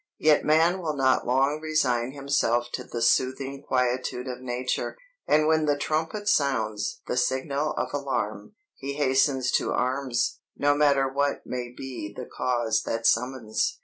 [0.17, 5.65] Yet man will not long resign himself to the soothing quietude of nature; and when
[5.65, 11.71] the trumpet sounds the signal of alarm, he hastens to arms, no matter what may
[11.71, 13.77] be the cause that summons.